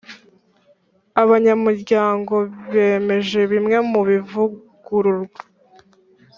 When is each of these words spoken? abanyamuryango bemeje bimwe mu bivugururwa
abanyamuryango 1.21 2.35
bemeje 2.73 3.39
bimwe 3.51 3.77
mu 3.91 4.01
bivugururwa 4.09 5.41